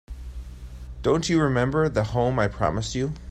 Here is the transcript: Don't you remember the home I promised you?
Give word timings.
Don't 1.03 1.29
you 1.29 1.39
remember 1.39 1.87
the 1.87 2.03
home 2.03 2.39
I 2.39 2.47
promised 2.47 2.95
you? 2.95 3.13